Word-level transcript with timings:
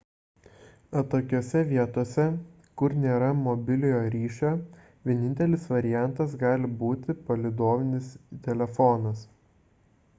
atokiose 0.99 1.57
vietose 1.71 2.23
kur 2.81 2.95
nėra 3.01 3.27
mobiliojo 3.41 3.99
ryšio 4.15 4.53
vienintelis 5.09 5.67
variantas 5.73 6.33
gali 6.45 6.71
būti 6.79 7.15
palydovinis 7.27 8.09
telefonas 8.49 9.23